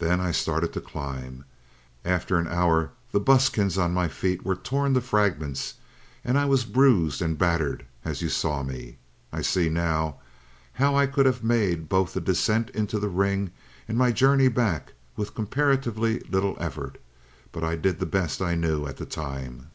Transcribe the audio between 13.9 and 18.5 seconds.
my journey back with comparatively little effort, but I did the best